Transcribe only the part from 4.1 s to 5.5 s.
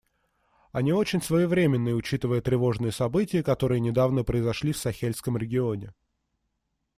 произошли в Сахельском